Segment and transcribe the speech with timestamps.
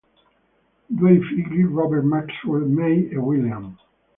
[0.99, 3.75] Due i figli: Robert Maxwell "May" e William.